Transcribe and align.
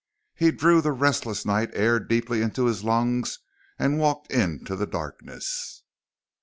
He 0.33 0.49
drew 0.49 0.81
the 0.81 0.93
restless 0.93 1.45
night 1.45 1.69
air 1.73 1.99
deeply 1.99 2.41
into 2.41 2.65
his 2.65 2.83
lungs 2.83 3.37
and 3.77 3.99
walked 3.99 4.31
into 4.31 4.75
the 4.75 4.87
darkness. 4.87 5.83